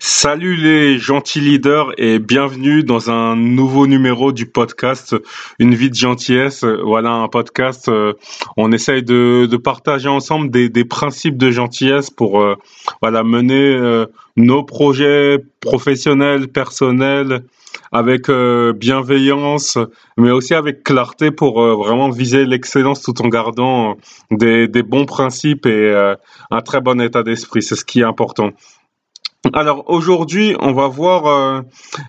Salut 0.00 0.54
les 0.54 0.96
gentils 0.96 1.40
leaders 1.40 1.92
et 1.98 2.20
bienvenue 2.20 2.84
dans 2.84 3.10
un 3.10 3.34
nouveau 3.34 3.88
numéro 3.88 4.30
du 4.30 4.46
podcast 4.46 5.16
Une 5.58 5.74
vie 5.74 5.90
de 5.90 5.96
gentillesse. 5.96 6.62
Voilà 6.62 7.10
un 7.10 7.26
podcast, 7.26 7.88
euh, 7.88 8.12
on 8.56 8.70
essaye 8.70 9.02
de, 9.02 9.46
de, 9.50 9.56
partager 9.56 10.08
ensemble 10.08 10.50
des, 10.50 10.68
des, 10.68 10.84
principes 10.84 11.36
de 11.36 11.50
gentillesse 11.50 12.10
pour 12.10 12.40
euh, 12.40 12.54
voilà 13.02 13.24
mener 13.24 13.74
euh, 13.74 14.06
nos 14.36 14.62
projets 14.62 15.44
professionnels, 15.58 16.46
personnels 16.46 17.42
avec 17.90 18.30
bienveillance, 18.30 19.78
mais 20.18 20.30
aussi 20.30 20.52
avec 20.54 20.84
clarté 20.84 21.30
pour 21.30 21.62
vraiment 21.62 22.10
viser 22.10 22.44
l'excellence 22.44 23.02
tout 23.02 23.20
en 23.22 23.28
gardant 23.28 23.96
des, 24.30 24.68
des, 24.68 24.82
bons 24.82 25.06
principes 25.06 25.64
et 25.64 26.14
un 26.50 26.60
très 26.60 26.82
bon 26.82 27.00
état 27.00 27.22
d'esprit. 27.22 27.62
C'est 27.62 27.76
ce 27.76 27.84
qui 27.84 28.00
est 28.00 28.04
important. 28.04 28.50
Alors 29.52 29.84
aujourd'hui, 29.86 30.56
on 30.58 30.72
va 30.72 30.88
voir, 30.88 31.26
euh, 31.26 31.60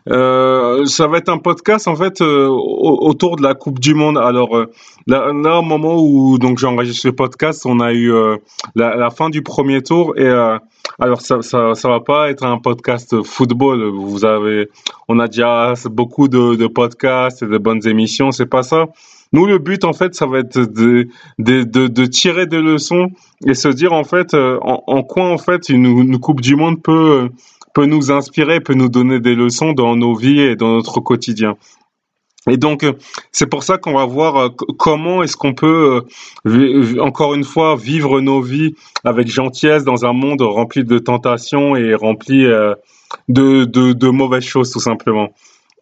euh, 0.10 0.86
ça 0.86 1.06
va 1.06 1.20
être 1.20 1.30
un 1.30 1.38
podcast 1.38 1.88
en 1.88 1.96
fait 1.96 2.22
euh, 2.22 2.48
autour 2.48 3.36
de 3.36 3.44
la 3.44 3.54
Coupe 3.54 3.80
du 3.80 3.94
Monde. 3.94 4.18
Alors 4.18 4.66
là, 5.06 5.60
au 5.60 5.62
moment 5.62 5.96
où 6.00 6.40
donc 6.40 6.58
j'enregistre 6.58 7.06
le 7.06 7.14
podcast, 7.14 7.68
on 7.68 7.80
a 7.82 7.94
eu 7.94 8.12
la, 8.76 9.10
fin 9.12 9.30
du 9.30 9.44
premier 9.44 9.84
tour 9.84 10.18
et 10.18 10.28
alors 10.98 11.22
ça, 11.22 11.44
ça, 11.44 11.76
ça 11.76 11.88
va 11.88 12.00
pas 12.00 12.32
être 12.32 12.44
un 12.44 12.58
podcast 12.58 13.22
football. 13.24 13.92
Vous 13.92 14.26
avez, 14.26 14.68
on 15.08 15.20
a 15.20 15.28
déjà 15.28 15.76
beaucoup 15.86 16.30
de, 16.30 16.56
de 16.56 16.68
podcasts 16.68 17.44
et 17.44 17.48
de 17.48 17.58
bonnes 17.60 17.88
émissions. 17.88 18.32
C'est 18.32 18.48
pas 18.48 18.64
ça. 18.64 18.88
Nous, 19.32 19.46
le 19.46 19.60
but, 19.60 19.84
en 19.84 19.94
fait, 19.94 20.16
ça 20.16 20.26
va 20.26 20.40
être 20.40 20.58
de, 20.58 21.08
de, 21.38 21.64
de, 21.64 21.88
de 21.88 22.06
tirer 22.06 22.48
des 22.48 22.62
leçons 22.62 23.10
et 23.46 23.54
se 23.54 23.68
dire, 23.68 23.94
en 23.94 24.04
fait, 24.04 24.34
euh, 24.34 24.58
en, 24.62 24.84
en 24.88 25.04
quoi, 25.04 25.26
en 25.26 25.38
fait, 25.38 25.70
une, 25.70 25.86
une, 25.86 26.20
Coupe 26.20 26.42
du 26.42 26.56
Monde 26.56 26.82
peut, 26.82 27.30
peut 27.76 27.86
nous 27.86 28.12
inspirer, 28.12 28.60
peut 28.60 28.74
nous 28.74 28.90
donner 28.90 29.20
des 29.20 29.36
leçons 29.36 29.74
dans 29.74 29.96
nos 29.96 30.16
vies 30.16 30.40
et 30.40 30.56
dans 30.56 30.74
notre 30.74 31.00
quotidien. 31.00 31.58
Et 32.50 32.58
donc, 32.58 32.84
euh, 32.84 32.94
c'est 33.32 33.46
pour 33.46 33.62
ça 33.62 33.78
qu'on 33.78 33.94
va 33.94 34.06
voir 34.06 34.36
euh, 34.38 34.50
comment 34.80 35.22
est-ce 35.22 35.38
qu'on 35.38 35.54
peut, 35.54 36.02
encore 37.00 37.36
une 37.36 37.44
fois, 37.44 37.76
vivre 37.76 38.22
nos 38.22 38.42
vies 38.42 38.74
avec 39.04 39.28
gentillesse 39.28 39.84
dans 39.84 40.06
un 40.08 40.14
monde 40.14 40.42
rempli 40.42 40.84
de 40.84 40.98
tentations 40.98 41.76
et 41.76 41.94
rempli 41.94 42.46
de, 43.28 43.66
de, 43.66 43.94
de 43.94 44.10
mauvaises 44.10 44.44
choses, 44.44 44.72
tout 44.72 44.80
simplement. 44.80 45.30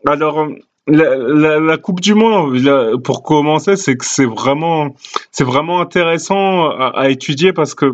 Alors, 0.05 0.47
la, 0.87 1.59
la, 1.59 1.77
Coupe 1.77 1.99
du 1.99 2.13
Monde, 2.13 3.01
pour 3.03 3.23
commencer, 3.23 3.75
c'est 3.75 3.97
que 3.97 4.05
c'est 4.05 4.25
vraiment, 4.25 4.95
c'est 5.31 5.43
vraiment 5.43 5.81
intéressant 5.81 6.69
à, 6.69 7.09
étudier 7.09 7.53
parce 7.53 7.75
que 7.75 7.93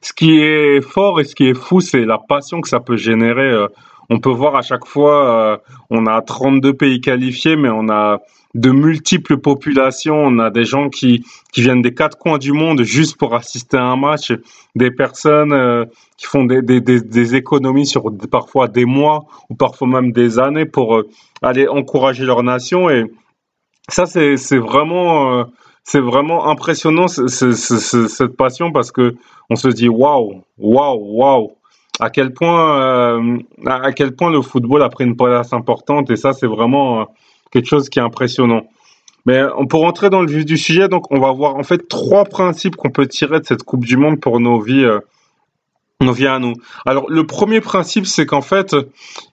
ce 0.00 0.12
qui 0.12 0.40
est 0.40 0.80
fort 0.80 1.20
et 1.20 1.24
ce 1.24 1.34
qui 1.34 1.48
est 1.48 1.54
fou, 1.54 1.80
c'est 1.80 2.04
la 2.04 2.18
passion 2.18 2.60
que 2.60 2.68
ça 2.68 2.80
peut 2.80 2.96
générer. 2.96 3.50
Euh, 3.50 3.68
on 4.08 4.18
peut 4.20 4.30
voir 4.30 4.56
à 4.56 4.62
chaque 4.62 4.86
fois, 4.86 5.52
euh, 5.52 5.56
on 5.90 6.06
a 6.06 6.22
32 6.22 6.74
pays 6.74 7.00
qualifiés, 7.00 7.56
mais 7.56 7.68
on 7.68 7.88
a 7.88 8.20
de 8.56 8.70
multiples 8.70 9.36
populations. 9.36 10.16
On 10.16 10.38
a 10.38 10.50
des 10.50 10.64
gens 10.64 10.88
qui, 10.88 11.24
qui 11.52 11.60
viennent 11.60 11.82
des 11.82 11.94
quatre 11.94 12.18
coins 12.18 12.38
du 12.38 12.52
monde 12.52 12.82
juste 12.82 13.16
pour 13.18 13.34
assister 13.34 13.76
à 13.76 13.84
un 13.84 13.96
match, 13.96 14.32
des 14.74 14.90
personnes 14.90 15.52
euh, 15.52 15.84
qui 16.16 16.26
font 16.26 16.44
des, 16.44 16.62
des, 16.62 17.34
économies 17.34 17.86
sur 17.86 18.04
parfois 18.30 18.68
des 18.68 18.86
mois 18.86 19.26
ou 19.50 19.54
parfois 19.54 19.86
même 19.88 20.10
des 20.10 20.38
années 20.38 20.64
pour 20.64 20.96
euh, 20.96 21.08
aller 21.42 21.68
encourager 21.68 22.24
leur 22.24 22.42
nation. 22.42 22.88
Et 22.88 23.04
ça, 23.88 24.06
c'est, 24.06 24.36
vraiment, 24.56 25.40
euh, 25.40 26.00
vraiment 26.00 26.48
impressionnant 26.48 27.08
cette 27.08 28.36
passion 28.36 28.72
parce 28.72 28.90
que 28.90 29.14
on 29.50 29.56
se 29.56 29.68
dit 29.68 29.88
waouh, 29.88 30.42
waouh, 30.58 30.98
waouh. 31.18 31.52
À 31.98 32.10
quel 32.10 32.34
point, 32.34 33.40
à 33.64 33.92
quel 33.92 34.14
point 34.14 34.30
le 34.30 34.42
football 34.42 34.82
a 34.82 34.90
pris 34.90 35.04
une 35.04 35.16
place 35.16 35.54
importante 35.54 36.10
et 36.10 36.16
ça, 36.16 36.34
c'est 36.34 36.46
vraiment 36.46 37.06
quelque 37.56 37.68
chose 37.68 37.88
qui 37.88 37.98
est 37.98 38.02
impressionnant. 38.02 38.68
Mais 39.24 39.40
pour 39.70 39.80
rentrer 39.80 40.10
dans 40.10 40.20
le 40.20 40.30
vif 40.30 40.44
du 40.44 40.56
sujet, 40.56 40.88
donc 40.88 41.10
on 41.10 41.18
va 41.18 41.32
voir 41.32 41.56
en 41.56 41.62
fait 41.64 41.88
trois 41.88 42.24
principes 42.24 42.76
qu'on 42.76 42.90
peut 42.90 43.08
tirer 43.08 43.40
de 43.40 43.46
cette 43.46 43.64
Coupe 43.64 43.84
du 43.84 43.96
Monde 43.96 44.20
pour 44.20 44.38
nos 44.38 44.60
vies, 44.60 44.84
euh, 44.84 45.00
nos 46.00 46.12
vies 46.12 46.28
à 46.28 46.38
nous. 46.38 46.52
Alors 46.84 47.10
le 47.10 47.26
premier 47.26 47.60
principe, 47.60 48.06
c'est 48.06 48.26
qu'en 48.26 48.42
fait, 48.42 48.76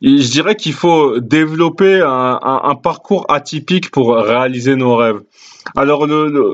je 0.01 0.31
dirais 0.31 0.55
qu'il 0.55 0.73
faut 0.73 1.19
développer 1.19 2.01
un, 2.01 2.75
parcours 2.81 3.25
atypique 3.29 3.91
pour 3.91 4.15
réaliser 4.15 4.75
nos 4.75 4.95
rêves. 4.95 5.21
Alors 5.75 6.07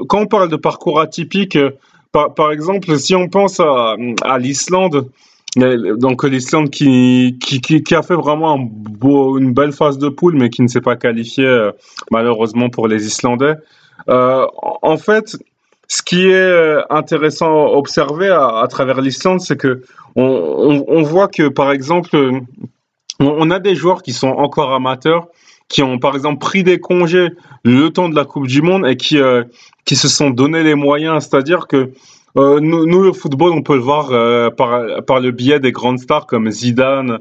quand 0.10 0.22
on 0.22 0.28
parle 0.28 0.50
de 0.50 0.58
parcours 0.58 1.00
atypique, 1.00 1.56
euh, 1.56 1.72
par, 2.12 2.52
exemple, 2.52 2.98
si 2.98 3.16
on 3.16 3.30
pense 3.30 3.60
à 3.60 4.40
l'Islande, 4.40 5.08
donc 5.56 6.24
l'Islande 6.24 6.70
qui, 6.70 7.36
a 7.92 8.04
fait 8.04 8.16
vraiment 8.16 8.58
une 8.58 9.54
belle 9.54 9.72
phase 9.72 9.98
de 9.98 10.10
poule, 10.10 10.36
mais 10.36 10.50
qui 10.50 10.62
ne 10.62 10.68
s'est 10.68 10.82
pas 10.82 10.96
qualifié 10.96 11.46
euh, 11.46 11.72
malheureusement 12.12 12.70
pour 12.70 12.88
les 12.88 13.06
Islandais. 13.06 13.56
Euh, 14.10 14.46
en 14.82 14.98
fait, 14.98 15.38
ce 15.88 16.02
qui 16.04 16.28
est 16.28 16.34
euh, 16.34 16.82
intéressant 16.90 17.48
à 17.48 17.72
observer 17.72 18.30
à, 18.30 18.66
travers 18.70 19.02
l'Islande, 19.02 19.42
c'est 19.42 19.58
que 19.58 19.82
on, 20.16 21.02
voit 21.04 21.28
que 21.28 21.48
par 21.48 21.72
exemple, 21.72 22.10
on, 23.20 23.52
a 23.52 23.60
des 23.60 23.76
joueurs 23.76 24.04
qui 24.04 24.12
sont 24.12 24.28
encore 24.28 24.74
amateurs, 24.74 25.28
qui 25.68 25.82
ont 25.82 25.98
par 25.98 26.16
exemple 26.16 26.40
pris 26.40 26.64
des 26.64 26.80
congés 26.80 27.30
le 27.64 27.90
temps 27.90 28.10
de 28.10 28.16
la 28.16 28.26
Coupe 28.26 28.48
du 28.48 28.62
Monde 28.62 28.86
et 28.86 28.98
qui, 28.98 29.18
qui 29.86 29.96
se 29.96 30.08
sont 30.08 30.30
donné 30.32 30.64
les 30.64 30.76
moyens. 30.76 31.28
C'est-à-dire 31.30 31.68
que 31.68 31.92
euh, 32.38 32.60
nous, 32.60 33.02
le 33.02 33.14
football, 33.14 33.52
on 33.52 33.62
peut 33.62 33.76
le 33.76 33.82
voir 33.82 34.12
euh, 34.12 34.50
par, 34.50 35.04
par 35.06 35.20
le 35.20 35.32
biais 35.32 35.60
des 35.60 35.72
grandes 35.72 36.00
stars 36.00 36.28
comme 36.28 36.50
Zidane, 36.52 37.20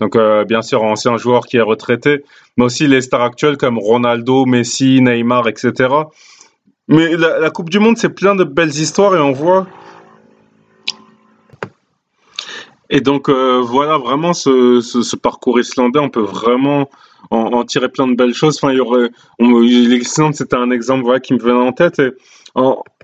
donc 0.00 0.16
euh, 0.16 0.44
bien 0.44 0.62
sûr 0.62 0.82
ancien 0.82 1.16
joueur 1.16 1.46
qui 1.46 1.56
est 1.56 1.62
retraité, 1.62 2.24
mais 2.56 2.64
aussi 2.64 2.86
les 2.86 3.00
stars 3.00 3.22
actuelles 3.22 3.56
comme 3.56 3.78
Ronaldo, 3.78 4.44
Messi, 4.44 5.00
Neymar, 5.00 5.48
etc. 5.48 5.88
Mais 6.88 7.16
la, 7.16 7.50
Coupe 7.50 7.70
du 7.70 7.78
Monde, 7.78 7.96
c'est 7.96 8.14
plein 8.14 8.34
de 8.34 8.44
belles 8.44 8.68
histoires 8.68 9.14
et 9.14 9.20
on 9.20 9.32
voit. 9.32 9.66
Et 12.92 13.00
donc 13.00 13.30
voilà 13.30 13.98
vraiment 13.98 14.32
ce, 14.32 14.80
ce, 14.80 15.14
parcours 15.14 15.60
islandais, 15.60 16.00
on 16.00 16.08
peut 16.10 16.20
vraiment 16.20 16.90
en, 17.30 17.64
tirer 17.64 17.88
plein 17.88 18.08
de 18.08 18.16
belles 18.16 18.34
choses. 18.34 18.58
Enfin, 18.60 18.74
l'Islande, 19.38 20.34
c'était 20.34 20.56
un 20.56 20.72
exemple 20.72 21.04
voilà, 21.04 21.20
qui 21.20 21.34
me 21.34 21.38
venait 21.38 21.52
en 21.52 21.72
tête. 21.72 22.02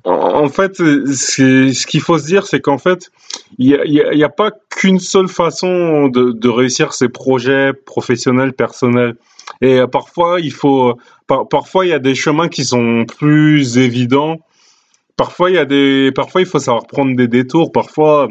En 0.07 0.49
fait, 0.49 0.77
ce 0.77 1.87
qu'il 1.87 2.01
faut 2.01 2.19
se 2.19 2.27
dire, 2.27 2.47
c'est 2.47 2.61
qu'en 2.61 2.79
fait, 2.79 3.11
il 3.59 3.77
n'y 3.91 4.23
a, 4.23 4.29
pas 4.29 4.53
qu'une 4.71 5.01
seule 5.01 5.29
façon 5.29 6.09
de, 6.09 6.49
réussir 6.49 6.93
ses 6.93 7.09
projets 7.09 7.73
professionnels, 7.73 8.53
personnels. 8.53 9.17
Et 9.61 9.81
euh, 9.81 9.87
parfois, 9.87 10.41
il 10.41 10.53
faut, 10.53 10.97
par, 11.27 11.49
parfois, 11.49 11.87
il 11.87 11.89
y 11.89 11.93
a 11.93 11.99
des 11.99 12.15
chemins 12.15 12.49
qui 12.49 12.65
sont 12.65 13.05
plus 13.05 13.79
évidents. 13.79 14.39
Parfois, 15.17 15.51
il 15.51 15.55
y 15.55 15.59
a 15.59 15.65
des, 15.65 16.13
parfois, 16.15 16.41
il 16.41 16.47
faut 16.47 16.59
savoir 16.59 16.87
prendre 16.87 17.17
des 17.17 17.29
détours. 17.29 17.73
Parfois, 17.73 18.29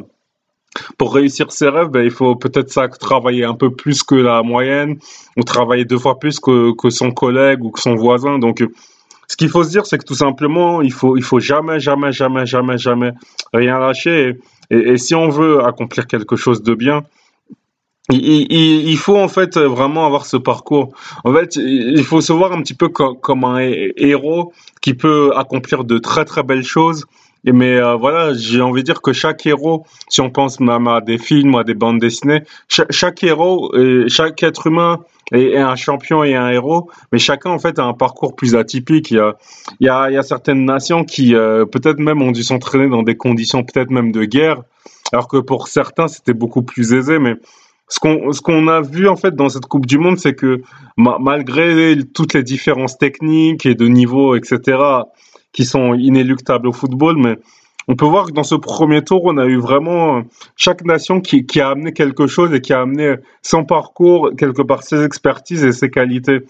pour 0.97 1.13
réussir 1.13 1.51
ses 1.51 1.67
rêves, 1.67 1.89
ben, 1.89 2.03
il 2.03 2.11
faut 2.11 2.35
peut-être 2.35 2.97
travailler 2.99 3.43
un 3.43 3.55
peu 3.55 3.71
plus 3.71 4.03
que 4.03 4.15
la 4.15 4.43
moyenne, 4.43 4.97
ou 5.35 5.43
travailler 5.43 5.83
deux 5.83 5.97
fois 5.97 6.19
plus 6.19 6.39
que, 6.39 6.73
que 6.75 6.89
son 6.89 7.11
collègue 7.11 7.63
ou 7.63 7.71
que 7.71 7.81
son 7.81 7.95
voisin. 7.95 8.39
Donc, 8.39 8.63
ce 9.35 9.37
qu'il 9.37 9.49
faut 9.49 9.65
se 9.65 9.69
dire, 9.69 9.85
c'est 9.85 9.97
que 9.97 10.05
tout 10.05 10.15
simplement, 10.15 10.81
il 10.81 10.93
faut, 10.93 11.17
il 11.17 11.21
faut 11.21 11.41
jamais, 11.41 11.77
jamais, 11.81 12.13
jamais, 12.13 12.45
jamais, 12.45 12.77
jamais 12.77 13.11
rien 13.53 13.79
lâcher. 13.79 14.37
Et, 14.69 14.97
si 14.97 15.13
on 15.13 15.27
veut 15.27 15.61
accomplir 15.61 16.07
quelque 16.07 16.37
chose 16.37 16.63
de 16.63 16.73
bien, 16.73 17.03
il, 18.09 18.97
faut 18.97 19.17
en 19.17 19.27
fait 19.27 19.57
vraiment 19.57 20.05
avoir 20.05 20.25
ce 20.25 20.37
parcours. 20.37 20.95
En 21.25 21.33
fait, 21.33 21.57
il 21.57 22.05
faut 22.05 22.21
se 22.21 22.31
voir 22.31 22.53
un 22.53 22.61
petit 22.61 22.75
peu 22.75 22.87
comme, 22.87 23.43
un 23.43 23.59
héros 23.59 24.53
qui 24.79 24.93
peut 24.93 25.33
accomplir 25.35 25.83
de 25.83 25.97
très 25.97 26.23
très 26.23 26.43
belles 26.43 26.63
choses 26.63 27.05
et 27.43 27.51
mais 27.51 27.75
euh, 27.75 27.95
voilà, 27.95 28.33
j'ai 28.33 28.61
envie 28.61 28.83
de 28.83 28.85
dire 28.85 29.01
que 29.01 29.11
chaque 29.11 29.45
héros, 29.45 29.85
si 30.07 30.21
on 30.21 30.29
pense 30.29 30.61
même 30.61 30.87
à 30.87 31.01
des 31.01 31.17
films 31.17 31.55
à 31.55 31.65
des 31.65 31.73
bandes 31.73 31.99
dessinées, 31.99 32.43
chaque, 32.69 32.91
chaque 32.91 33.21
héros, 33.21 33.75
et 33.75 34.07
chaque 34.07 34.41
être 34.43 34.67
humain 34.67 35.01
est, 35.31 35.57
un 35.57 35.75
champion 35.75 36.23
et 36.23 36.35
un 36.35 36.49
héros, 36.49 36.89
mais 37.11 37.19
chacun 37.19 37.51
en 37.51 37.59
fait 37.59 37.79
a 37.79 37.83
un 37.83 37.93
parcours 37.93 38.35
plus 38.35 38.55
atypique. 38.55 39.11
Il 39.11 39.33
y 39.79 39.89
a, 39.89 40.23
certaines 40.23 40.65
nations 40.65 41.03
qui 41.03 41.35
euh, 41.35 41.65
peut-être 41.65 41.99
même 41.99 42.21
ont 42.21 42.31
dû 42.31 42.43
s'entraîner 42.43 42.89
dans 42.89 43.03
des 43.03 43.17
conditions 43.17 43.63
peut-être 43.63 43.91
même 43.91 44.11
de 44.11 44.25
guerre, 44.25 44.61
alors 45.11 45.27
que 45.27 45.37
pour 45.37 45.67
certains 45.67 46.07
c'était 46.07 46.33
beaucoup 46.33 46.63
plus 46.63 46.93
aisé. 46.93 47.19
Mais 47.19 47.35
ce 47.87 47.99
qu'on 47.99 48.31
ce 48.31 48.69
a 48.69 48.81
vu 48.81 49.07
en 49.07 49.15
fait 49.15 49.35
dans 49.35 49.49
cette 49.49 49.65
Coupe 49.65 49.85
du 49.85 49.97
Monde, 49.97 50.17
c'est 50.17 50.35
que 50.35 50.61
malgré 50.97 51.97
toutes 52.13 52.33
les 52.33 52.43
différences 52.43 52.97
techniques 52.97 53.65
et 53.65 53.75
de 53.75 53.87
niveau, 53.87 54.35
etc 54.35 55.03
qui 55.55 55.63
sont 55.63 55.93
inéluctables 55.93 56.67
au 56.67 56.73
football, 56.73 57.15
mais 57.15 57.37
on 57.87 57.95
peut 57.95 58.05
voir 58.05 58.27
que 58.27 58.31
dans 58.31 58.43
ce 58.43 58.55
premier 58.55 59.03
tour, 59.03 59.21
on 59.25 59.37
a 59.37 59.45
eu 59.45 59.57
vraiment 59.57 60.23
chaque 60.55 60.83
nation 60.83 61.21
qui, 61.21 61.45
qui, 61.45 61.61
a 61.61 61.69
amené 61.69 61.93
quelque 61.93 62.27
chose 62.27 62.53
et 62.53 62.61
qui 62.61 62.73
a 62.73 62.81
amené 62.81 63.15
son 63.41 63.63
parcours, 63.63 64.31
quelque 64.37 64.61
part 64.61 64.83
ses 64.83 65.03
expertises 65.03 65.63
et 65.63 65.71
ses 65.71 65.89
qualités. 65.89 66.41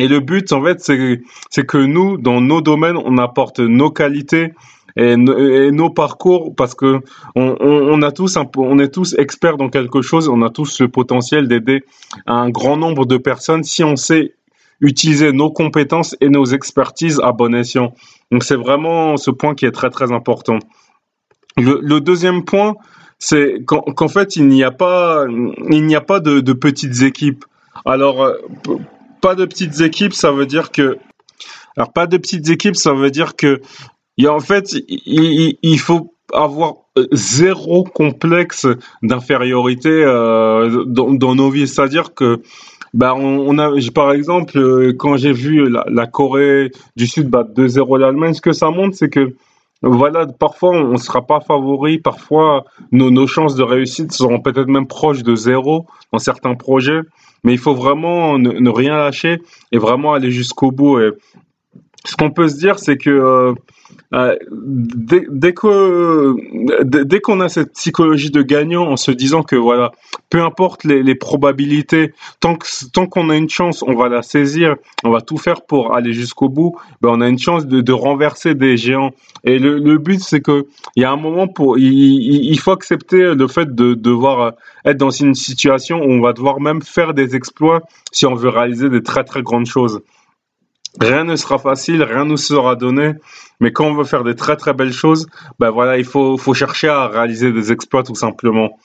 Et 0.00 0.08
le 0.08 0.20
but, 0.20 0.52
en 0.52 0.62
fait, 0.62 0.80
c'est 0.80 1.66
que 1.66 1.78
nous, 1.78 2.16
dans 2.16 2.40
nos 2.40 2.60
domaines, 2.60 2.96
on 2.96 3.18
apporte 3.18 3.60
nos 3.60 3.90
qualités 3.90 4.52
et, 4.96 5.16
nos 5.16 5.90
parcours 5.90 6.54
parce 6.54 6.74
que 6.74 7.00
on, 7.34 8.02
a 8.02 8.12
tous 8.12 8.38
on 8.56 8.78
est 8.78 8.92
tous 8.92 9.14
experts 9.18 9.56
dans 9.56 9.68
quelque 9.68 10.02
chose, 10.02 10.28
on 10.28 10.42
a 10.42 10.50
tous 10.50 10.66
ce 10.66 10.84
potentiel 10.84 11.48
d'aider 11.48 11.84
un 12.26 12.50
grand 12.50 12.76
nombre 12.76 13.06
de 13.06 13.16
personnes 13.16 13.64
si 13.64 13.84
on 13.84 13.96
sait 13.96 14.34
utiliser 14.82 15.32
nos 15.32 15.50
compétences 15.50 16.14
et 16.20 16.28
nos 16.28 16.44
expertises 16.44 17.20
à 17.22 17.32
bon 17.32 17.54
escient. 17.54 17.94
Donc 18.30 18.44
c'est 18.44 18.56
vraiment 18.56 19.16
ce 19.16 19.30
point 19.30 19.54
qui 19.54 19.64
est 19.64 19.70
très 19.70 19.88
très 19.88 20.12
important. 20.12 20.58
Le, 21.56 22.00
deuxième 22.00 22.44
point, 22.44 22.74
c'est 23.18 23.64
qu'en 23.64 24.08
fait 24.08 24.36
il 24.36 24.48
n'y 24.48 24.64
a 24.64 24.70
pas 24.70 25.24
il 25.70 25.86
n'y 25.86 25.94
a 25.94 26.00
pas 26.00 26.20
de, 26.20 26.52
petites 26.52 27.02
équipes. 27.02 27.44
Alors 27.84 28.22
euh, 28.22 28.34
pas 29.20 29.34
de 29.34 29.44
petites 29.44 29.80
équipes, 29.80 30.12
ça 30.12 30.32
veut 30.32 30.46
dire 30.46 30.72
que 30.72 30.98
alors 31.76 31.92
pas 31.92 32.06
de 32.06 32.16
petites 32.16 32.48
équipes, 32.50 32.76
ça 32.76 32.92
veut 32.92 33.10
dire 33.10 33.36
que 33.36 33.60
y 34.18 34.26
a, 34.26 34.34
en 34.34 34.40
fait 34.40 34.74
il, 34.86 35.78
faut 35.78 36.14
avoir 36.32 36.74
zéro 37.12 37.84
complexe 37.84 38.66
d'infériorité 39.02 39.90
euh, 39.90 40.84
dans, 40.86 41.12
dans, 41.12 41.34
nos 41.34 41.50
vies. 41.50 41.68
C'est-à-dire 41.68 42.14
que 42.14 42.42
bah 42.94 43.14
on, 43.14 43.58
a 43.58 43.70
par 43.94 44.12
exemple 44.12 44.58
euh, 44.58 44.92
quand 44.92 45.16
j'ai 45.16 45.32
vu 45.32 45.68
la, 45.68 46.06
Corée 46.06 46.70
du 46.96 47.06
Sud 47.06 47.28
battre 47.28 47.50
2-0 47.54 47.98
l'Allemagne, 47.98 48.34
ce 48.34 48.40
que 48.42 48.52
ça 48.52 48.70
montre 48.70 48.96
c'est 48.96 49.08
que 49.08 49.34
voilà, 49.84 50.26
parfois 50.26 50.70
on 50.70 50.92
ne 50.92 50.96
sera 50.96 51.26
pas 51.26 51.40
favori, 51.40 51.98
parfois 51.98 52.64
nos, 52.92 53.10
nos 53.10 53.26
chances 53.26 53.56
de 53.56 53.64
réussite 53.64 54.12
seront 54.12 54.40
peut-être 54.40 54.68
même 54.68 54.86
proches 54.86 55.22
de 55.22 55.34
zéro 55.34 55.86
dans 56.12 56.18
certains 56.18 56.54
projets, 56.54 57.00
mais 57.42 57.52
il 57.52 57.58
faut 57.58 57.74
vraiment 57.74 58.38
ne, 58.38 58.52
ne 58.52 58.70
rien 58.70 58.96
lâcher 58.96 59.42
et 59.72 59.78
vraiment 59.78 60.12
aller 60.12 60.30
jusqu'au 60.30 60.70
bout. 60.70 61.00
Et 61.00 61.10
ce 62.04 62.14
qu'on 62.14 62.30
peut 62.30 62.48
se 62.48 62.58
dire, 62.58 62.78
c'est 62.78 62.96
que 62.96 63.10
euh, 63.10 63.54
euh, 64.14 64.36
dès, 64.50 65.24
dès 65.30 65.54
que 65.54 66.34
dès 66.82 67.20
qu'on 67.20 67.40
a 67.40 67.48
cette 67.48 67.72
psychologie 67.72 68.30
de 68.30 68.42
gagnant 68.42 68.86
en 68.86 68.96
se 68.96 69.10
disant 69.10 69.42
que 69.42 69.56
voilà, 69.56 69.92
peu 70.28 70.42
importe 70.42 70.84
les, 70.84 71.02
les 71.02 71.14
probabilités, 71.14 72.12
tant 72.40 72.56
que 72.56 72.66
tant 72.92 73.06
qu'on 73.06 73.30
a 73.30 73.36
une 73.36 73.48
chance, 73.48 73.82
on 73.82 73.94
va 73.94 74.10
la 74.10 74.22
saisir, 74.22 74.76
on 75.02 75.10
va 75.10 75.22
tout 75.22 75.38
faire 75.38 75.62
pour 75.62 75.94
aller 75.94 76.12
jusqu'au 76.12 76.50
bout. 76.50 76.76
Ben 77.00 77.08
on 77.10 77.20
a 77.22 77.28
une 77.28 77.38
chance 77.38 77.66
de, 77.66 77.80
de 77.80 77.92
renverser 77.92 78.54
des 78.54 78.76
géants. 78.76 79.12
Et 79.44 79.58
le, 79.58 79.78
le 79.78 79.96
but, 79.96 80.20
c'est 80.20 80.40
que 80.40 80.66
il 80.94 81.02
y 81.02 81.06
a 81.06 81.10
un 81.10 81.16
moment 81.16 81.48
pour 81.48 81.78
il, 81.78 81.92
il, 81.92 82.60
faut 82.60 82.72
accepter 82.72 83.34
le 83.34 83.48
fait 83.48 83.74
de 83.74 83.94
devoir 83.94 84.52
être 84.84 84.98
dans 84.98 85.10
une 85.10 85.34
situation 85.34 86.00
où 86.00 86.10
on 86.10 86.20
va 86.20 86.34
devoir 86.34 86.60
même 86.60 86.82
faire 86.82 87.14
des 87.14 87.34
exploits 87.34 87.80
si 88.12 88.26
on 88.26 88.34
veut 88.34 88.50
réaliser 88.50 88.90
des 88.90 89.02
très 89.02 89.24
très 89.24 89.42
grandes 89.42 89.66
choses. 89.66 90.02
Rien 91.00 91.24
ne 91.24 91.36
sera 91.36 91.58
facile, 91.58 92.02
rien 92.02 92.24
ne 92.24 92.36
sera 92.36 92.76
donné, 92.76 93.14
mais 93.60 93.72
quand 93.72 93.86
on 93.86 93.94
veut 93.94 94.04
faire 94.04 94.24
des 94.24 94.34
très 94.34 94.56
très 94.56 94.74
belles 94.74 94.92
choses, 94.92 95.26
ben 95.58 95.70
voilà, 95.70 95.96
il 95.96 96.04
faut, 96.04 96.36
faut 96.36 96.52
chercher 96.52 96.88
à 96.88 97.08
réaliser 97.08 97.50
des 97.50 97.72
exploits 97.72 98.02
tout 98.02 98.14
simplement. 98.14 98.78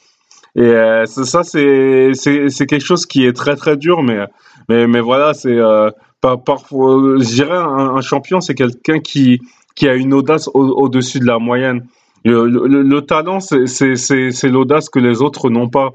Et 0.55 0.61
euh, 0.61 1.05
ça, 1.05 1.43
c'est, 1.43 2.65
quelque 2.65 2.85
chose 2.85 3.05
qui 3.05 3.25
est 3.25 3.33
très 3.33 3.55
très 3.55 3.75
dur, 3.75 4.03
mais, 4.03 4.25
mais, 4.69 4.87
mais 4.87 5.01
voilà, 5.01 5.33
c'est 5.33 5.55
euh, 5.55 5.91
parfois, 6.21 7.19
je 7.19 7.25
dirais, 7.25 7.57
un, 7.57 8.01
champion, 8.01 8.39
c'est 8.41 8.55
quelqu'un 8.55 8.99
qui, 8.99 9.41
qui 9.75 9.87
a 9.87 9.93
une 9.93 10.13
audace 10.13 10.49
au-dessus 10.53 11.19
de 11.19 11.25
la 11.25 11.39
moyenne. 11.39 11.85
Le, 12.25 12.47
le, 12.47 12.81
le 12.81 13.01
talent, 13.01 13.39
c'est, 13.39 14.47
l'audace 14.47 14.89
que 14.89 14.99
les 14.99 15.21
autres 15.21 15.49
n'ont 15.49 15.69
pas. 15.69 15.91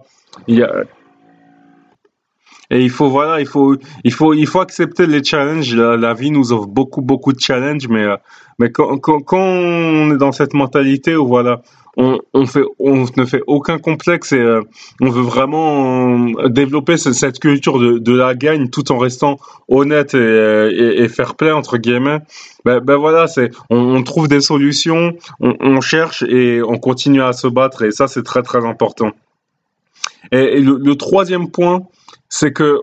Et 2.72 2.80
il 2.80 2.90
faut 2.90 3.10
voilà, 3.10 3.38
il 3.38 3.46
faut 3.46 3.76
il 4.02 4.12
faut 4.12 4.32
il 4.32 4.46
faut 4.46 4.60
accepter 4.60 5.06
les 5.06 5.22
challenges. 5.22 5.74
La, 5.74 6.14
vie 6.14 6.30
nous 6.30 6.54
offre 6.54 6.66
beaucoup 6.66 7.02
beaucoup 7.02 7.34
de 7.34 7.38
challenges, 7.38 7.86
mais 7.86 8.02
euh, 8.02 8.16
mais 8.58 8.72
quand, 8.72 8.96
quand, 8.96 9.20
quand 9.20 9.42
on 9.42 10.14
est 10.14 10.16
dans 10.16 10.32
cette 10.32 10.54
mentalité 10.54 11.14
où 11.14 11.26
voilà, 11.26 11.60
on, 11.98 12.18
on 12.32 12.46
fait 12.46 12.64
on 12.78 13.04
ne 13.14 13.24
fait 13.26 13.42
aucun 13.46 13.78
complexe 13.78 14.32
et 14.32 14.40
euh, 14.40 14.62
on 15.02 15.10
veut 15.10 15.20
vraiment 15.20 16.28
euh, 16.38 16.48
développer 16.48 16.96
cette 16.96 17.38
culture 17.40 17.78
de, 17.78 17.98
de 17.98 18.16
la 18.16 18.34
gagne 18.34 18.70
tout 18.70 18.90
en 18.90 18.96
restant 18.96 19.36
honnête 19.68 20.14
et, 20.14 20.18
et, 20.18 21.02
et 21.02 21.08
fair 21.08 21.34
play 21.34 21.52
entre 21.52 21.76
guillemets. 21.76 22.20
Ben, 22.64 22.80
ben 22.80 22.96
voilà, 22.96 23.26
c'est 23.26 23.50
on, 23.68 23.96
on, 23.96 24.02
trouve 24.02 24.28
des 24.28 24.40
solutions, 24.40 25.12
on, 25.40 25.54
on 25.60 25.82
cherche 25.82 26.22
et 26.22 26.62
on 26.62 26.78
continue 26.78 27.20
à 27.20 27.34
se 27.34 27.48
battre 27.48 27.82
et 27.82 27.90
ça 27.90 28.08
c'est 28.08 28.22
très 28.22 28.42
très 28.42 28.64
important. 28.64 29.10
Et, 30.30 30.60
le, 30.60 30.78
le 30.82 30.96
troisième 30.96 31.50
point, 31.50 31.82
c'est 32.32 32.52
que 32.54 32.80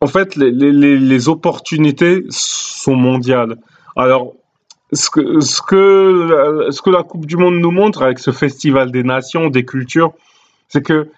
en 0.00 0.06
fait 0.06 0.36
les, 0.36 0.50
les, 0.50 0.96
les, 0.96 1.28
opportunités 1.28 2.24
sont 2.30 2.96
mondiales. 2.96 3.56
Alors 3.94 4.32
ce 4.92 5.10
que, 5.10 5.40
ce 5.40 5.60
que 5.60 6.68
ce 6.70 6.80
que 6.80 6.90
la 6.90 7.02
Coupe 7.02 7.26
du 7.26 7.36
Monde 7.36 7.56
nous 7.56 7.70
montre 7.70 8.00
avec 8.02 8.18
ce 8.18 8.30
festival 8.30 8.90
des 8.90 9.02
nations, 9.02 9.50
des 9.50 9.66
cultures, 9.66 10.14
c'est 10.68 10.82
que 10.82 11.10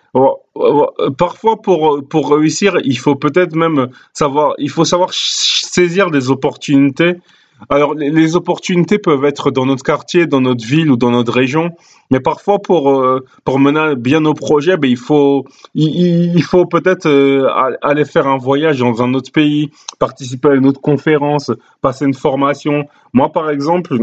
parfois 1.17 1.63
pour 1.63 2.03
pour 2.09 2.33
réussir, 2.37 2.79
il 2.83 2.99
faut 2.99 3.15
peut-être 3.15 3.55
même 3.55 3.89
savoir, 4.13 4.55
il 4.59 4.71
faut 4.71 4.85
savoir 4.85 5.11
saisir 5.13 6.11
des 6.11 6.33
opportunités 6.33 7.15
alors, 7.71 7.95
les, 7.95 8.37
opportunités 8.37 8.99
peuvent 8.99 9.25
être 9.25 9.51
dans 9.51 9.67
notre 9.67 9.83
quartier, 9.83 10.27
dans 10.27 10.41
notre 10.41 10.65
ville 10.65 10.91
ou 10.91 10.97
dans 10.97 11.11
notre 11.11 11.33
région, 11.33 11.71
mais 12.11 12.21
parfois 12.21 12.61
pour 12.61 12.91
euh, 12.91 13.25
pour 13.45 13.59
mener 13.59 13.97
bien 13.97 14.21
nos 14.21 14.35
projets, 14.35 14.77
ben, 14.77 14.89
il 14.89 14.97
faut 14.97 15.45
il, 15.75 16.43
faut 16.43 16.67
peut-être 16.67 17.07
euh, 17.07 17.49
aller 17.83 18.05
faire 18.05 18.29
un 18.29 18.39
voyage 18.39 18.79
dans 18.79 19.03
un 19.03 19.13
autre 19.15 19.33
pays, 19.33 19.71
participer 19.99 20.51
à 20.51 20.55
une 20.55 20.67
autre 20.67 20.81
conférence, 20.81 21.51
passer 21.81 22.05
une 22.05 22.15
formation. 22.15 22.85
Moi, 23.13 23.33
par 23.33 23.51
exemple, 23.51 23.99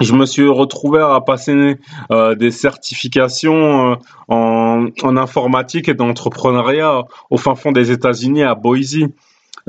je 0.00 0.14
me 0.14 0.24
suis 0.24 0.48
retrouvé 0.48 1.00
à 1.00 1.20
passer 1.20 1.76
euh, 2.10 2.34
des 2.34 2.50
certifications 2.50 3.98
en, 4.28 4.86
en 5.02 5.16
informatique 5.18 5.88
et 5.88 5.94
d'entrepreneuriat 5.94 7.04
au 7.28 7.36
fin 7.36 7.54
fond 7.54 7.72
des 7.72 7.90
États-Unis 7.90 8.42
à 8.42 8.54
Boise. 8.54 8.96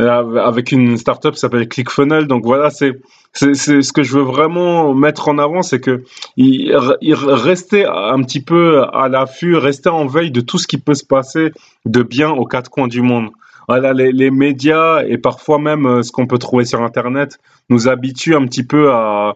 Avec 0.09 0.71
une 0.71 0.97
startup 0.97 1.33
qui 1.33 1.39
s'appelle 1.39 1.67
ClickFunnels. 1.67 2.27
Donc 2.27 2.45
voilà, 2.45 2.69
c'est 2.69 2.99
ce 3.33 3.93
que 3.93 4.03
je 4.03 4.17
veux 4.17 4.23
vraiment 4.23 4.93
mettre 4.93 5.29
en 5.29 5.37
avant, 5.37 5.61
c'est 5.61 5.79
que 5.79 6.03
il 6.37 6.75
rester 6.75 7.85
un 7.85 8.21
petit 8.23 8.41
peu 8.41 8.83
à 8.93 9.07
l'affût, 9.09 9.55
rester 9.55 9.89
en 9.89 10.05
veille 10.05 10.31
de 10.31 10.41
tout 10.41 10.57
ce 10.57 10.67
qui 10.67 10.77
peut 10.77 10.95
se 10.95 11.05
passer 11.05 11.51
de 11.85 12.03
bien 12.03 12.29
aux 12.31 12.45
quatre 12.45 12.69
coins 12.69 12.87
du 12.87 13.01
monde. 13.01 13.29
Voilà, 13.67 13.93
les, 13.93 14.11
les 14.11 14.31
médias 14.31 15.03
et 15.05 15.17
parfois 15.17 15.59
même 15.59 15.85
euh, 15.85 16.03
ce 16.03 16.11
qu'on 16.11 16.27
peut 16.27 16.39
trouver 16.39 16.65
sur 16.65 16.81
Internet 16.81 17.39
nous 17.69 17.87
habituent 17.87 18.35
un 18.35 18.45
petit 18.45 18.63
peu 18.63 18.91
à, 18.91 19.35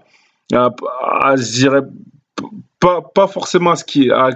à, 0.52 0.70
à 1.22 1.36
je 1.38 1.52
dirais, 1.54 1.82
pas, 3.14 3.28
forcément 3.28 3.76
ce 3.76 3.84
qui, 3.84 4.10
à, 4.12 4.30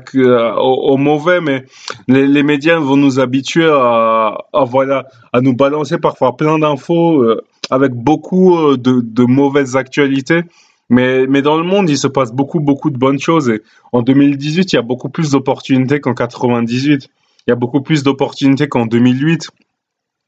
au, 0.60 0.98
mauvais, 0.98 1.42
mais 1.42 1.66
les, 2.08 2.44
médias 2.44 2.80
vont 2.80 2.98
nous 2.98 3.20
habituer 3.20 3.70
à, 3.70 4.38
voilà, 4.66 5.08
à 5.34 5.42
nous 5.42 5.56
balancer 5.56 5.98
parfois 5.98 6.36
plein 6.36 6.60
d'infos 6.60 7.22
euh, 7.22 7.42
avec 7.70 7.94
beaucoup 7.94 8.58
euh, 8.58 8.78
de, 8.78 9.24
mauvaises 9.24 9.76
actualités. 9.76 10.42
Mais, 10.90 11.28
mais 11.28 11.44
dans 11.44 11.58
le 11.58 11.64
monde, 11.64 11.90
il 11.90 11.98
se 11.98 12.08
passe 12.08 12.32
beaucoup, 12.32 12.60
beaucoup 12.60 12.90
de 12.90 12.98
bonnes 12.98 13.20
choses. 13.20 13.50
Et 13.50 13.62
en 13.92 14.02
2018, 14.02 14.74
il 14.74 14.76
y 14.76 14.80
a 14.80 14.82
beaucoup 14.82 15.10
plus 15.10 15.32
d'opportunités 15.32 16.00
qu'en 16.00 16.16
98. 16.16 17.10
Il 17.48 17.50
y 17.50 17.54
a 17.54 17.56
beaucoup 17.56 17.82
plus 17.82 18.02
d'opportunités 18.02 18.68
qu'en 18.68 18.88
2008. 18.88 19.50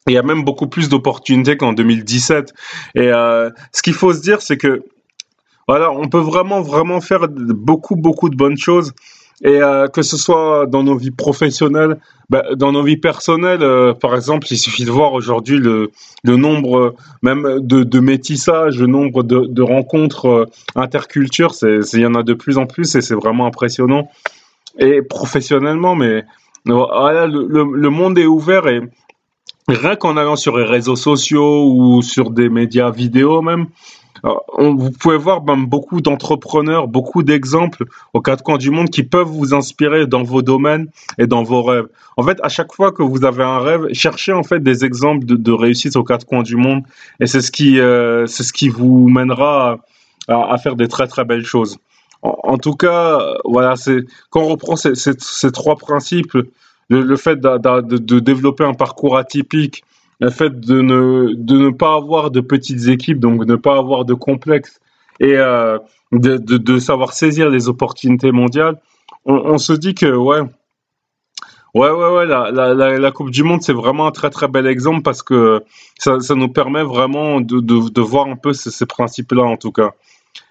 Il 0.07 0.13
y 0.13 0.17
a 0.17 0.23
même 0.23 0.43
beaucoup 0.43 0.67
plus 0.67 0.89
d'opportunités 0.89 1.57
qu'en 1.57 1.73
2017. 1.73 2.53
Et 2.95 3.11
euh, 3.11 3.49
ce 3.71 3.81
qu'il 3.81 3.93
faut 3.93 4.13
se 4.13 4.21
dire, 4.21 4.41
c'est 4.41 4.57
que 4.57 4.83
voilà, 5.67 5.91
on 5.91 6.07
peut 6.07 6.19
vraiment, 6.19 6.61
vraiment 6.61 7.01
faire 7.01 7.27
beaucoup, 7.29 7.95
beaucoup 7.95 8.29
de 8.29 8.35
bonnes 8.35 8.57
choses. 8.57 8.93
Et 9.43 9.59
euh, 9.59 9.87
que 9.87 10.03
ce 10.03 10.17
soit 10.17 10.67
dans 10.67 10.83
nos 10.83 10.95
vies 10.95 11.09
professionnelles, 11.09 11.97
bah, 12.29 12.43
dans 12.55 12.71
nos 12.71 12.83
vies 12.83 12.97
personnelles, 12.97 13.63
euh, 13.63 13.93
par 13.93 14.15
exemple, 14.15 14.45
il 14.51 14.57
suffit 14.57 14.85
de 14.85 14.91
voir 14.91 15.13
aujourd'hui 15.13 15.57
le, 15.57 15.89
nombre 16.23 16.93
même 17.23 17.59
de, 17.59 17.83
de 17.83 17.99
métissage, 17.99 18.79
le 18.79 18.85
nombre 18.85 19.23
de, 19.23 19.61
rencontres 19.63 20.25
euh, 20.27 20.45
intercultures, 20.75 21.53
il 21.63 21.99
y 21.99 22.05
en 22.05 22.13
a 22.13 22.21
de 22.21 22.35
plus 22.35 22.59
en 22.59 22.67
plus 22.67 22.93
et 22.95 23.01
c'est 23.01 23.15
vraiment 23.15 23.47
impressionnant. 23.47 24.09
Et 24.77 25.01
professionnellement, 25.01 25.95
mais 25.95 26.23
voilà, 26.65 27.25
le, 27.25 27.47
le 27.47 27.89
monde 27.89 28.19
est 28.19 28.27
ouvert 28.27 28.67
et 28.67 28.81
rien 29.67 29.95
qu'en 29.95 30.17
allant 30.17 30.35
sur 30.35 30.55
les 30.57 30.65
réseaux 30.65 30.95
sociaux 30.95 31.65
ou 31.67 32.03
sur 32.03 32.29
des 32.29 32.49
médias 32.49 32.91
vidéo 32.91 33.41
même, 33.41 33.67
vous 34.23 34.91
pouvez 34.91 35.17
voir 35.17 35.41
ben, 35.41 35.57
beaucoup 35.57 36.01
d'entrepreneurs, 36.01 36.87
beaucoup 36.87 37.23
d'exemples 37.23 37.85
aux 38.13 38.21
quatre 38.21 38.43
coins 38.43 38.57
du 38.57 38.69
monde 38.69 38.89
qui 38.89 39.03
peuvent 39.03 39.27
vous 39.27 39.53
inspirer 39.53 40.05
dans 40.05 40.23
vos 40.23 40.41
domaines 40.41 40.87
et 41.17 41.27
dans 41.27 41.43
vos 41.43 41.63
rêves. 41.63 41.87
En 42.17 42.23
fait, 42.23 42.37
à 42.43 42.49
chaque 42.49 42.73
fois 42.73 42.91
que 42.91 43.01
vous 43.01 43.25
avez 43.25 43.43
un 43.43 43.59
rêve, 43.59 43.87
cherchez 43.93 44.31
en 44.31 44.43
fait 44.43 44.61
des 44.61 44.85
exemples 44.85 45.25
de, 45.25 45.51
réussite 45.51 45.95
aux 45.95 46.03
quatre 46.03 46.25
coins 46.25 46.43
du 46.43 46.55
monde 46.55 46.83
et 47.19 47.27
c'est 47.27 47.41
ce 47.41 47.51
qui, 47.51 47.79
euh, 47.79 48.27
c'est 48.27 48.43
ce 48.43 48.53
qui 48.53 48.69
vous 48.69 49.09
mènera 49.09 49.79
à, 50.27 50.57
faire 50.57 50.75
des 50.75 50.87
très 50.87 51.07
très 51.07 51.25
belles 51.25 51.45
choses. 51.45 51.77
En, 52.21 52.57
tout 52.57 52.75
cas, 52.75 53.19
voilà, 53.45 53.75
c'est 53.75 54.05
quand 54.29 54.41
on 54.41 54.49
reprend 54.49 54.75
ces, 54.75 55.51
trois 55.51 55.75
principes, 55.75 56.37
le, 56.89 57.15
fait 57.15 57.37
de 57.39 58.19
développer 58.19 58.63
un 58.63 58.75
parcours 58.75 59.17
atypique, 59.17 59.83
le 60.21 60.29
fait 60.29 60.59
de 60.59 60.81
ne, 60.81 61.33
de 61.33 61.57
ne 61.57 61.69
pas 61.71 61.95
avoir 61.95 62.29
de 62.29 62.41
petites 62.41 62.87
équipes, 62.87 63.19
donc 63.19 63.43
ne 63.45 63.55
pas 63.55 63.77
avoir 63.77 64.05
de 64.05 64.13
complexe 64.13 64.79
et, 65.19 65.35
euh, 65.35 65.79
de, 66.11 66.37
de, 66.37 66.79
savoir 66.79 67.13
saisir 67.13 67.49
les 67.49 67.67
opportunités 67.69 68.31
mondiales, 68.31 68.79
on, 69.25 69.57
se 69.57 69.73
dit 69.73 69.93
que 69.95 70.15
ouais, 70.15 70.41
Ouais, 71.73 71.89
ouais, 71.89 72.13
ouais, 72.15 72.25
la, 72.25 72.51
la, 72.51 72.73
la, 72.73 73.11
Coupe 73.11 73.31
du 73.31 73.43
Monde, 73.43 73.61
c'est 73.61 73.73
vraiment 73.73 74.05
un 74.05 74.11
très, 74.11 74.29
très 74.29 74.47
bel 74.47 74.67
exemple 74.67 75.03
parce 75.03 75.23
que 75.23 75.63
ça, 75.97 76.19
ça 76.19 76.35
nous 76.35 76.49
permet 76.49 76.83
vraiment 76.83 77.39
de, 77.39 77.59
de, 77.61 78.01
voir 78.01 78.27
un 78.27 78.35
peu 78.35 78.51
ces, 78.51 78.85
principes-là, 78.85 79.43
en 79.43 79.57
tout 79.57 79.71
cas. 79.71 79.91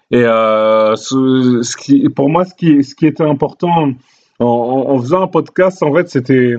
Et 0.09 0.23
euh, 0.23 0.95
ce, 0.95 1.77
qui, 1.77 2.09
pour 2.09 2.29
moi, 2.29 2.43
ce 2.45 2.55
qui, 2.55 2.83
ce 2.83 2.95
qui 2.95 3.05
était 3.05 3.23
important 3.23 3.91
en 4.39 4.99
faisant 4.99 5.21
un 5.21 5.27
podcast, 5.27 5.83
en 5.83 5.93
fait, 5.93 6.09
c'était. 6.09 6.55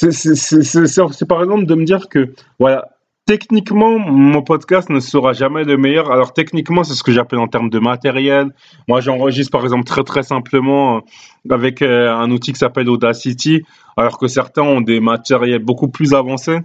C'est 0.00 1.28
par 1.28 1.42
exemple 1.42 1.66
de 1.66 1.74
me 1.74 1.84
dire 1.84 2.08
que, 2.08 2.32
voilà, 2.58 2.88
techniquement, 3.26 3.98
mon 3.98 4.42
podcast 4.42 4.88
ne 4.90 4.98
sera 4.98 5.32
jamais 5.32 5.64
le 5.64 5.76
meilleur. 5.76 6.10
Alors 6.10 6.32
techniquement, 6.32 6.84
c'est 6.84 6.94
ce 6.94 7.02
que 7.02 7.12
j'appelle 7.12 7.38
en 7.38 7.48
termes 7.48 7.70
de 7.70 7.78
matériel. 7.78 8.48
Moi, 8.88 9.00
j'enregistre 9.00 9.52
par 9.52 9.62
exemple 9.62 9.84
très 9.84 10.02
très 10.02 10.22
simplement 10.22 10.96
euh, 10.96 11.54
avec 11.54 11.82
euh, 11.82 12.12
un 12.12 12.30
outil 12.30 12.52
qui 12.52 12.58
s'appelle 12.58 12.88
Audacity, 12.88 13.62
alors 13.96 14.18
que 14.18 14.26
certains 14.26 14.62
ont 14.62 14.80
des 14.80 15.00
matériels 15.00 15.62
beaucoup 15.62 15.88
plus 15.88 16.14
avancés. 16.14 16.58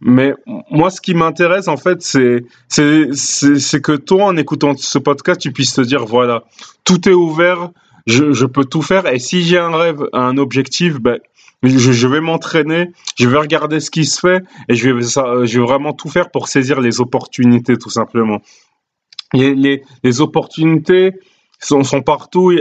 Mais 0.00 0.34
moi, 0.70 0.90
ce 0.90 1.00
qui 1.00 1.14
m'intéresse 1.14 1.66
en 1.66 1.76
fait, 1.76 2.00
c'est 2.02 2.44
que 2.68 3.96
toi, 3.96 4.26
en 4.26 4.36
écoutant 4.36 4.76
ce 4.76 4.98
podcast, 4.98 5.40
tu 5.40 5.52
puisses 5.52 5.74
te 5.74 5.80
dire 5.80 6.04
voilà, 6.04 6.44
tout 6.84 7.08
est 7.08 7.12
ouvert, 7.12 7.70
je, 8.06 8.32
je 8.32 8.46
peux 8.46 8.64
tout 8.64 8.82
faire. 8.82 9.12
Et 9.12 9.18
si 9.18 9.42
j'ai 9.42 9.58
un 9.58 9.76
rêve, 9.76 10.08
un 10.12 10.38
objectif, 10.38 11.00
ben 11.00 11.18
je, 11.62 11.92
je 11.92 12.06
vais 12.06 12.20
m'entraîner, 12.20 12.92
je 13.18 13.28
vais 13.28 13.38
regarder 13.38 13.80
ce 13.80 13.90
qui 13.90 14.04
se 14.04 14.20
fait 14.20 14.42
et 14.68 14.74
je 14.74 14.90
vais, 14.90 15.02
je 15.02 15.58
vais 15.60 15.66
vraiment 15.66 15.92
tout 15.92 16.08
faire 16.08 16.30
pour 16.30 16.48
saisir 16.48 16.80
les 16.80 17.00
opportunités, 17.00 17.76
tout 17.76 17.90
simplement. 17.90 18.40
Et 19.34 19.54
les, 19.54 19.82
les 20.04 20.20
opportunités 20.20 21.12
sont, 21.58 21.82
sont 21.82 22.02
partout 22.02 22.52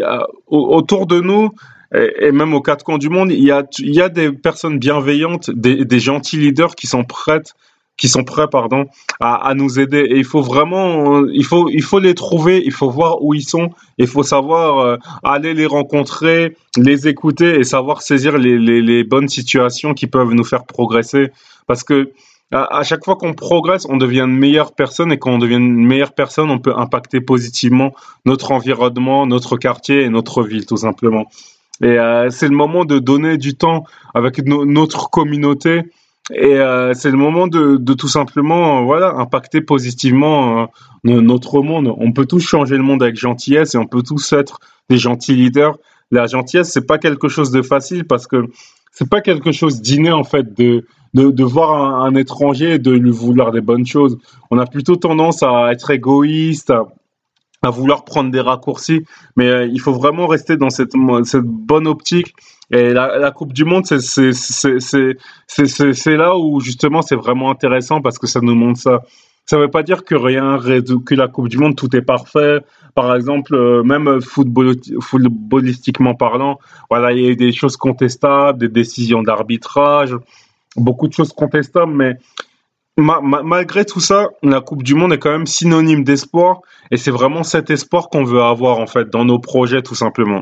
autour 0.47 1.07
de 1.07 1.21
nous 1.21 1.51
et, 1.95 2.31
même 2.31 2.53
aux 2.53 2.61
quatre 2.61 2.83
coins 2.83 2.97
du 2.97 3.09
monde. 3.09 3.31
Il 3.31 3.43
y 3.43 3.51
a, 3.51 3.63
y 3.79 4.01
a 4.01 4.09
des 4.09 4.31
personnes 4.31 4.79
bienveillantes, 4.79 5.49
des, 5.51 5.85
des 5.85 5.99
gentils 5.99 6.37
leaders 6.37 6.75
qui 6.75 6.87
sont 6.87 7.03
prêtes 7.03 7.53
qui 7.97 8.07
sont 8.07 8.23
prêts 8.23 8.47
pardon 8.47 8.85
à, 9.19 9.35
à, 9.47 9.53
nous 9.53 9.79
aider. 9.79 9.99
Et 9.99 10.17
il 10.17 10.23
faut 10.23 10.41
vraiment 10.41 11.25
il 11.27 11.43
faut 11.43 11.67
il 11.69 11.83
faut 11.83 11.99
les 11.99 12.13
trouver 12.13 12.61
il 12.63 12.71
faut 12.71 12.89
voir 12.89 13.23
où 13.23 13.33
ils 13.33 13.43
sont 13.43 13.71
il 13.97 14.07
faut 14.07 14.23
savoir 14.23 14.79
euh, 14.79 14.97
aller 15.23 15.53
les 15.53 15.65
rencontrer 15.65 16.55
les 16.77 17.07
écouter 17.07 17.59
et 17.59 17.63
savoir 17.63 18.01
saisir 18.01 18.37
les, 18.37 18.57
les, 18.59 18.81
les, 18.81 19.03
bonnes 19.03 19.27
situations 19.27 19.93
qui 19.95 20.05
peuvent 20.05 20.33
nous 20.33 20.43
faire 20.43 20.65
progresser. 20.65 21.31
Parce 21.65 21.83
que 21.83 22.11
à, 22.51 22.83
chaque 22.83 23.03
fois 23.03 23.17
qu'on 23.17 23.33
progresse 23.33 23.85
on 23.89 23.97
devient 23.97 24.21
une 24.21 24.37
meilleure 24.37 24.73
personne 24.73 25.11
et 25.11 25.17
quand 25.17 25.31
on 25.31 25.37
devient 25.37 25.55
une 25.55 25.85
meilleure 25.85 26.13
personne 26.13 26.49
on 26.49 26.59
peut 26.59 26.73
impacter 26.77 27.19
positivement 27.19 27.93
notre 28.25 28.51
environnement 28.51 29.25
notre 29.27 29.57
quartier 29.57 30.03
et 30.03 30.09
notre 30.09 30.43
ville 30.43 30.65
tout 30.65 30.77
simplement. 30.77 31.25
Et 31.81 31.99
euh, 31.99 32.29
c'est 32.29 32.47
le 32.47 32.55
moment 32.55 32.85
de 32.85 32.99
donner 32.99 33.37
du 33.37 33.55
temps 33.55 33.83
avec 34.13 34.39
notre 34.45 35.09
communauté 35.09 35.83
et 36.33 36.55
euh, 36.55 36.93
c'est 36.93 37.11
le 37.11 37.17
moment 37.17 37.47
de, 37.47 37.77
de, 37.77 37.93
tout 37.93 38.09
simplement, 38.09 38.79
euh, 38.79 38.83
voilà, 38.83 39.13
impacter 39.15 39.61
positivement 39.61 40.63
euh, 40.63 41.21
notre 41.21 41.61
monde. 41.61 41.93
On 41.97 42.11
peut 42.11 42.25
tous 42.25 42.41
changer 42.41 42.75
le 42.75 42.83
monde 42.83 43.01
avec 43.01 43.15
gentillesse 43.15 43.75
et 43.75 43.77
on 43.77 43.85
peut 43.85 44.03
tous 44.03 44.33
être 44.33 44.59
des 44.89 44.97
gentils 44.97 45.35
leaders. 45.35 45.77
La 46.11 46.27
gentillesse, 46.27 46.71
c'est 46.71 46.85
pas 46.85 46.97
quelque 46.97 47.29
chose 47.29 47.51
de 47.51 47.61
facile 47.61 48.05
parce 48.05 48.27
que 48.27 48.45
c'est 48.91 49.09
pas 49.09 49.21
quelque 49.21 49.51
chose 49.51 49.81
d'inné 49.81 50.11
en 50.11 50.23
fait 50.23 50.53
de 50.57 50.85
de, 51.13 51.31
de 51.31 51.43
voir 51.43 51.71
un, 51.71 52.03
un, 52.03 52.15
étranger 52.15 52.73
et 52.73 52.79
de 52.79 52.91
lui 52.91 53.11
vouloir 53.11 53.51
des 53.51 53.61
bonnes 53.61 53.85
choses. 53.85 54.17
On 54.51 54.59
a 54.59 54.65
plutôt 54.65 54.97
tendance 54.97 55.41
à 55.41 55.71
être 55.71 55.89
égoïste, 55.89 56.73
à 57.67 57.69
vouloir 57.69 58.05
prendre 58.05 58.31
des 58.31 58.39
raccourcis, 58.39 59.05
mais 59.35 59.47
euh, 59.47 59.65
il 59.65 59.79
faut 59.81 59.93
vraiment 59.93 60.25
rester 60.27 60.55
dans 60.57 60.69
cette, 60.69 60.93
bonne 61.43 61.87
optique. 61.87 62.33
Et 62.71 62.93
la, 62.93 63.31
Coupe 63.31 63.53
du 63.53 63.65
Monde, 63.65 63.85
c'est 63.85 63.97
là 66.17 66.37
où 66.37 66.59
justement 66.59 67.01
c'est 67.01 67.15
vraiment 67.15 67.51
intéressant 67.51 68.01
parce 68.01 68.17
que 68.19 68.27
ça 68.27 68.39
nous 68.41 68.55
montre 68.55 68.79
ça. 68.79 69.03
Ça 69.45 69.55
ne 69.55 69.61
veut 69.61 69.71
pas 69.71 69.83
dire 69.83 70.03
que 70.03 70.13
rien, 70.13 70.59
que 70.59 71.15
la 71.15 71.29
Coupe 71.29 71.47
du 71.47 71.57
Monde, 71.57 71.77
tout 71.77 71.95
est 71.95 72.01
parfait. 72.01 72.59
Par 72.95 73.15
exemple, 73.15 73.55
euh, 73.55 73.81
même 73.83 74.19
football, 74.19 74.75
footballistiquement 74.99 76.15
parlant, 76.15 76.59
voilà, 76.89 77.13
il 77.13 77.25
y 77.25 77.31
a 77.31 77.35
des 77.35 77.53
choses 77.53 77.77
contestables, 77.77 78.59
des 78.59 78.67
décisions 78.67 79.23
d'arbitrage, 79.23 80.13
beaucoup 80.75 81.07
de 81.07 81.13
choses 81.13 81.31
contestables, 81.31 81.93
mais 81.93 82.17
malgré 82.97 83.85
tout 83.85 83.99
ça, 83.99 84.29
la 84.41 84.61
Coupe 84.61 84.83
du 84.83 84.95
Monde 84.95 85.13
est 85.13 85.19
quand 85.19 85.31
même 85.31 85.45
synonyme 85.45 86.03
d'espoir 86.03 86.61
et 86.89 86.97
c'est 86.97 87.11
vraiment 87.11 87.43
cet 87.43 87.69
espoir 87.69 88.09
qu'on 88.09 88.23
veut 88.23 88.41
avoir 88.41 88.79
en 88.79 88.87
fait 88.87 89.09
dans 89.09 89.23
nos 89.23 89.39
projets 89.39 89.81
tout 89.81 89.95
simplement. 89.95 90.41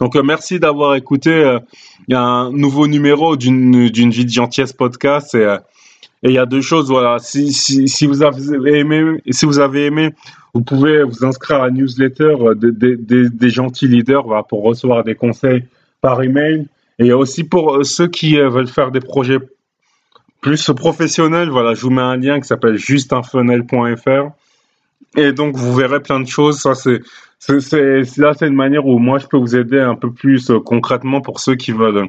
Donc 0.00 0.16
euh, 0.16 0.22
merci 0.22 0.58
d'avoir 0.58 0.94
écouté 0.94 1.30
euh, 1.30 1.58
un 2.10 2.50
nouveau 2.52 2.86
numéro 2.86 3.36
d'une 3.36 3.88
vie 4.10 4.24
de 4.24 4.30
gentillesse 4.30 4.72
podcast 4.72 5.34
et 5.34 5.44
euh, 5.44 5.58
et 6.24 6.28
il 6.28 6.34
y 6.34 6.38
a 6.38 6.46
deux 6.46 6.60
choses 6.60 6.88
voilà 6.88 7.18
si, 7.18 7.52
si, 7.52 7.88
si 7.88 8.06
vous 8.06 8.22
avez 8.22 8.78
aimé 8.78 9.20
si 9.30 9.44
vous 9.44 9.58
avez 9.58 9.86
aimé 9.86 10.10
vous 10.54 10.62
pouvez 10.62 11.02
vous 11.02 11.24
inscrire 11.24 11.62
à 11.62 11.66
la 11.66 11.70
newsletter 11.72 12.36
des, 12.54 12.96
des, 13.28 13.50
gentils 13.50 13.88
leaders 13.88 14.46
pour 14.46 14.62
recevoir 14.62 15.02
des 15.02 15.16
conseils 15.16 15.64
par 16.00 16.22
email 16.22 16.66
et 17.00 17.12
aussi 17.12 17.42
pour 17.42 17.84
ceux 17.84 18.06
qui 18.06 18.36
veulent 18.36 18.68
faire 18.68 18.92
des 18.92 19.00
projets 19.00 19.40
plus 20.42 20.70
professionnel, 20.76 21.48
voilà, 21.48 21.72
je 21.72 21.82
vous 21.82 21.90
mets 21.90 22.02
un 22.02 22.16
lien 22.16 22.40
qui 22.40 22.48
s'appelle 22.48 22.76
justeinfunnel.fr. 22.76 24.32
Et 25.16 25.32
donc, 25.32 25.56
vous 25.56 25.74
verrez 25.74 26.00
plein 26.00 26.20
de 26.20 26.26
choses. 26.26 26.58
Ça, 26.58 26.74
c'est, 26.74 27.00
là, 28.18 28.34
c'est 28.34 28.48
une 28.48 28.54
manière 28.54 28.86
où 28.86 28.98
moi, 28.98 29.18
je 29.18 29.26
peux 29.26 29.36
vous 29.36 29.56
aider 29.56 29.78
un 29.78 29.94
peu 29.94 30.10
plus 30.12 30.50
euh, 30.50 30.58
concrètement 30.58 31.20
pour 31.20 31.38
ceux 31.38 31.54
qui 31.54 31.70
veulent 31.70 32.08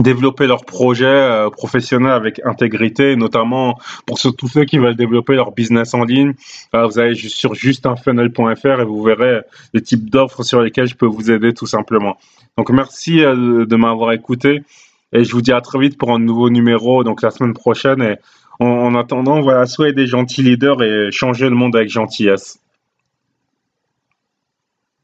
développer 0.00 0.46
leur 0.46 0.64
projet 0.66 1.06
euh, 1.06 1.48
professionnel 1.48 2.12
avec 2.12 2.42
intégrité, 2.44 3.16
notamment 3.16 3.78
pour 4.06 4.18
tous 4.20 4.48
ceux 4.48 4.64
qui 4.64 4.76
veulent 4.78 4.96
développer 4.96 5.34
leur 5.34 5.52
business 5.52 5.94
en 5.94 6.04
ligne. 6.04 6.34
Euh, 6.74 6.86
vous 6.86 6.98
allez 6.98 7.14
sur 7.14 7.54
justeinfunnel.fr 7.54 8.80
et 8.80 8.84
vous 8.84 9.02
verrez 9.02 9.40
les 9.72 9.80
types 9.80 10.10
d'offres 10.10 10.42
sur 10.42 10.60
lesquelles 10.60 10.88
je 10.88 10.96
peux 10.96 11.06
vous 11.06 11.30
aider 11.30 11.54
tout 11.54 11.66
simplement. 11.66 12.18
Donc, 12.58 12.68
merci 12.70 13.16
de 13.20 13.76
m'avoir 13.76 14.12
écouté. 14.12 14.62
Et 15.12 15.24
je 15.24 15.32
vous 15.32 15.42
dis 15.42 15.52
à 15.52 15.60
très 15.60 15.78
vite 15.78 15.98
pour 15.98 16.12
un 16.12 16.18
nouveau 16.18 16.50
numéro, 16.50 17.04
donc 17.04 17.22
la 17.22 17.30
semaine 17.30 17.54
prochaine. 17.54 18.02
Et 18.02 18.16
en, 18.60 18.66
en 18.66 18.94
attendant, 18.94 19.40
voilà, 19.40 19.66
soyez 19.66 19.92
des 19.92 20.06
gentils 20.06 20.42
leaders 20.42 20.82
et 20.82 21.10
changez 21.10 21.48
le 21.48 21.56
monde 21.56 21.76
avec 21.76 21.90
gentillesse. 21.90 22.60